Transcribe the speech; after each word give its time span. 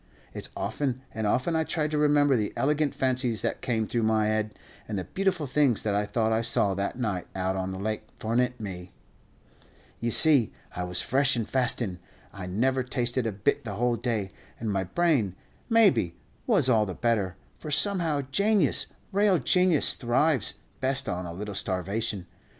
It's 0.33 0.49
often 0.57 1.03
and 1.13 1.27
often 1.27 1.55
I 1.55 1.63
tried 1.63 1.91
to 1.91 1.97
remember 1.99 2.35
the 2.35 2.53
elegant 2.57 2.95
fancies 2.95 3.43
that 3.43 3.61
came 3.61 3.85
through 3.85 4.01
my 4.01 4.25
head, 4.25 4.57
and 4.87 4.97
the 4.97 5.03
beautiful 5.03 5.45
things 5.45 5.83
that 5.83 5.93
I 5.93 6.07
thought 6.07 6.31
I 6.31 6.41
saw 6.41 6.73
that 6.73 6.97
night 6.97 7.27
out 7.35 7.55
on 7.55 7.69
the 7.69 7.77
lake 7.77 8.07
fornint 8.17 8.59
me! 8.59 8.93
Ye 9.99 10.09
see 10.09 10.51
I 10.75 10.85
was 10.85 11.03
fresh 11.03 11.35
and 11.35 11.47
fastin'; 11.47 11.99
I 12.33 12.47
never 12.47 12.81
tasted 12.81 13.27
a 13.27 13.31
bit 13.31 13.63
the 13.63 13.75
whole 13.75 13.95
day, 13.95 14.31
and 14.59 14.71
my 14.71 14.85
brain, 14.85 15.35
maybe, 15.69 16.15
was 16.47 16.67
all 16.67 16.87
the 16.87 16.95
better; 16.95 17.35
for 17.59 17.69
somehow 17.69 18.21
janius, 18.31 18.87
real 19.11 19.37
janius, 19.37 19.93
thrives 19.93 20.55
best 20.79 21.07
on 21.07 21.27
a 21.27 21.31
little 21.33 21.53
starvation. 21.53 22.25